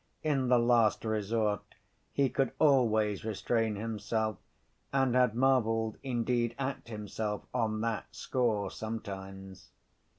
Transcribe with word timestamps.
In 0.23 0.47
the 0.47 0.57
last 0.57 1.05
resort, 1.05 1.75
he 2.11 2.27
could 2.27 2.53
always 2.57 3.23
restrain 3.23 3.75
himself, 3.75 4.39
and 4.91 5.13
had 5.13 5.35
marveled 5.35 5.97
indeed 6.01 6.55
at 6.57 6.87
himself, 6.87 7.43
on 7.53 7.81
that 7.81 8.07
score, 8.09 8.71
sometimes. 8.71 9.69